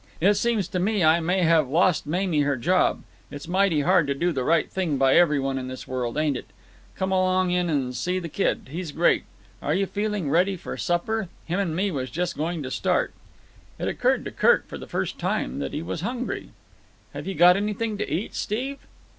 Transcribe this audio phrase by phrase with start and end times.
[0.19, 3.03] It seems to me I may have lost Mamie her job.
[3.29, 6.35] It's mighty hard to do the right thing by every one in this world, ain't
[6.35, 6.47] it?
[6.95, 8.69] Come along in and see the kid.
[8.71, 9.25] He's great.
[9.61, 11.29] Are you feeling ready for supper?
[11.45, 13.13] Him and me was just going to start."
[13.77, 16.49] It occurred to Kirk for the first time that he was hungry.
[17.13, 18.79] "Have you got anything to eat, Steve?"